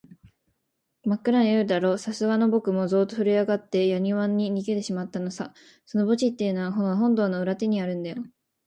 [1.05, 5.53] まっくらな夜だろう、さすがのぼくもゾーッとふるえあがって、やにわに逃げだしてしまったのさ。
[5.85, 8.15] その墓地っていうのは、この本堂の裏手にあるんだよ。